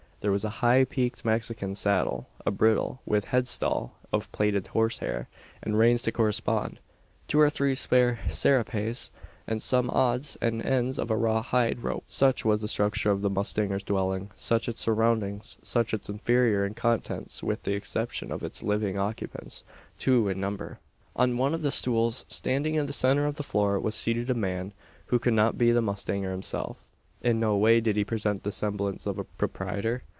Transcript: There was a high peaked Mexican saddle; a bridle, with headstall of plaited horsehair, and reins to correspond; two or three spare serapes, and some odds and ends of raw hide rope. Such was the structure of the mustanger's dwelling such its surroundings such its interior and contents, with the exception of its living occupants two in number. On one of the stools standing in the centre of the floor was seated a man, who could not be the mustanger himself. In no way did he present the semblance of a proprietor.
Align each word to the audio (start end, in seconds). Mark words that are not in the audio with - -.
There 0.21 0.29
was 0.31 0.45
a 0.45 0.49
high 0.61 0.83
peaked 0.85 1.25
Mexican 1.25 1.73
saddle; 1.73 2.27
a 2.45 2.51
bridle, 2.51 3.01
with 3.07 3.25
headstall 3.25 3.93
of 4.13 4.31
plaited 4.31 4.67
horsehair, 4.67 5.27
and 5.63 5.79
reins 5.79 6.03
to 6.03 6.11
correspond; 6.11 6.79
two 7.27 7.39
or 7.39 7.49
three 7.49 7.73
spare 7.73 8.19
serapes, 8.29 9.09
and 9.47 9.63
some 9.63 9.89
odds 9.89 10.37
and 10.39 10.61
ends 10.61 10.99
of 10.99 11.09
raw 11.09 11.41
hide 11.41 11.81
rope. 11.81 12.03
Such 12.05 12.45
was 12.45 12.61
the 12.61 12.67
structure 12.67 13.09
of 13.09 13.23
the 13.23 13.31
mustanger's 13.31 13.81
dwelling 13.81 14.29
such 14.35 14.69
its 14.69 14.79
surroundings 14.81 15.57
such 15.63 15.91
its 15.91 16.07
interior 16.07 16.65
and 16.65 16.75
contents, 16.75 17.41
with 17.41 17.63
the 17.63 17.73
exception 17.73 18.31
of 18.31 18.43
its 18.43 18.61
living 18.61 18.99
occupants 18.99 19.63
two 19.97 20.27
in 20.29 20.39
number. 20.39 20.77
On 21.15 21.35
one 21.35 21.55
of 21.55 21.63
the 21.63 21.71
stools 21.71 22.25
standing 22.27 22.75
in 22.75 22.85
the 22.85 22.93
centre 22.93 23.25
of 23.25 23.37
the 23.37 23.41
floor 23.49 23.79
was 23.79 23.95
seated 23.95 24.29
a 24.29 24.35
man, 24.35 24.71
who 25.07 25.17
could 25.17 25.33
not 25.33 25.57
be 25.57 25.71
the 25.71 25.81
mustanger 25.81 26.29
himself. 26.29 26.87
In 27.23 27.39
no 27.39 27.57
way 27.57 27.81
did 27.81 27.95
he 27.97 28.03
present 28.03 28.43
the 28.43 28.51
semblance 28.51 29.07
of 29.07 29.17
a 29.17 29.23
proprietor. 29.23 30.03